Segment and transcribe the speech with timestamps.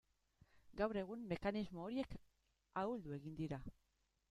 [0.79, 2.17] Gaur egun mekanismo horiek
[2.85, 3.63] ahuldu egin dira.